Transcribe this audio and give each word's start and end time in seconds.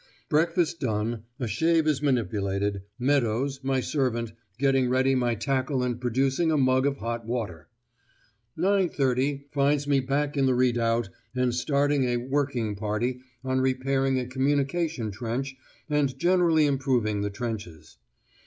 Breakfast 0.29 0.79
done, 0.79 1.25
a 1.39 1.45
shave 1.47 1.85
is 1.85 2.01
manipulated, 2.01 2.81
Meadows, 2.97 3.63
my 3.63 3.81
servant, 3.81 4.33
getting 4.57 4.89
ready 4.89 5.13
my 5.13 5.35
tackle 5.35 5.83
and 5.83 6.01
producing 6.01 6.49
a 6.51 6.57
mug 6.57 6.87
of 6.87 6.97
hot 6.97 7.27
water. 7.27 7.69
9.30 8.57 9.51
finds 9.51 9.85
me 9.87 9.99
back 9.99 10.35
in 10.35 10.47
the 10.47 10.55
redoubt 10.55 11.09
and 11.35 11.53
starting 11.53 12.05
a 12.05 12.17
'working 12.17 12.75
party' 12.75 13.19
on 13.43 13.61
repairing 13.61 14.17
a 14.19 14.25
communication 14.25 15.11
trench 15.11 15.55
and 15.87 16.17
generally 16.17 16.65
improving 16.65 17.21
the 17.21 17.29
trenches. 17.29 17.99